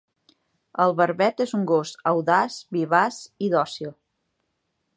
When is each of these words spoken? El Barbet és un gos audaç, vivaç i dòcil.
El 0.85 0.93
Barbet 1.01 1.43
és 1.45 1.53
un 1.59 1.67
gos 1.71 1.91
audaç, 2.13 2.55
vivaç 2.77 3.21
i 3.49 3.51
dòcil. 3.57 3.93